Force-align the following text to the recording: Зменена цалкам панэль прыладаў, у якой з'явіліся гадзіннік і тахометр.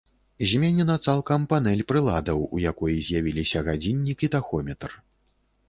Зменена 0.51 0.95
цалкам 1.07 1.43
панэль 1.51 1.83
прыладаў, 1.91 2.39
у 2.57 2.63
якой 2.71 2.97
з'явіліся 3.11 3.65
гадзіннік 3.71 4.17
і 4.29 4.33
тахометр. 4.37 5.01